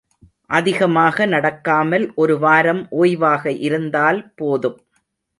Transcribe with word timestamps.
அதிகமாக 0.49 1.25
நடக்காமல் 1.25 2.05
ஒருவாரம் 2.15 2.81
ஓய்வாக 2.91 3.53
இருந்தால் 3.59 4.31
போதும். 4.35 4.79